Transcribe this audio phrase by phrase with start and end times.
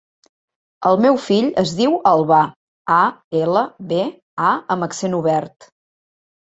[0.91, 2.41] El meu fill es diu Albà:
[2.97, 2.99] a,
[3.45, 4.03] ela, be,
[4.51, 5.75] a amb accent obert.